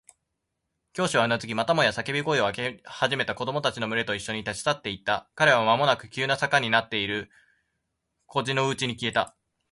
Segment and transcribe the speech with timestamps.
[0.93, 5.29] 教師はうなずき、またもや叫び声を上げ始めた子供たちのむれといっしょに、立ち去っていった。
[5.35, 7.29] 彼らはまもなく急な坂になっている
[8.25, 9.35] 小路のうちに消えた。